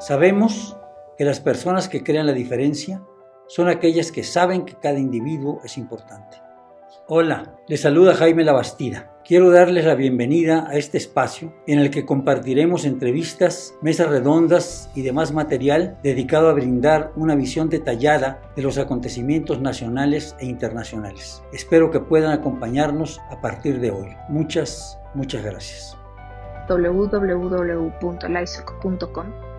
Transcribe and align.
Sabemos 0.00 0.76
que 1.18 1.26
las 1.26 1.40
personas 1.40 1.90
que 1.90 2.02
crean 2.02 2.26
la 2.26 2.32
diferencia 2.32 3.02
son 3.48 3.68
aquellas 3.68 4.10
que 4.10 4.22
saben 4.22 4.64
que 4.64 4.76
cada 4.76 4.98
individuo 4.98 5.60
es 5.62 5.76
importante. 5.76 6.38
Hola, 7.06 7.58
les 7.68 7.82
saluda 7.82 8.14
Jaime 8.14 8.42
Labastida. 8.42 9.12
Quiero 9.26 9.50
darles 9.50 9.84
la 9.84 9.96
bienvenida 9.96 10.66
a 10.70 10.76
este 10.76 10.96
espacio 10.96 11.52
en 11.66 11.80
el 11.80 11.90
que 11.90 12.06
compartiremos 12.06 12.86
entrevistas, 12.86 13.74
mesas 13.82 14.08
redondas 14.08 14.88
y 14.94 15.02
demás 15.02 15.34
material 15.34 15.98
dedicado 16.02 16.48
a 16.48 16.54
brindar 16.54 17.12
una 17.14 17.34
visión 17.34 17.68
detallada 17.68 18.40
de 18.56 18.62
los 18.62 18.78
acontecimientos 18.78 19.60
nacionales 19.60 20.34
e 20.38 20.46
internacionales. 20.46 21.42
Espero 21.52 21.90
que 21.90 22.00
puedan 22.00 22.32
acompañarnos 22.32 23.20
a 23.30 23.38
partir 23.42 23.80
de 23.80 23.90
hoy. 23.90 24.08
Muchas, 24.30 24.98
muchas 25.14 25.44
gracias. 25.44 25.94
www.laisoc.com 26.70 29.49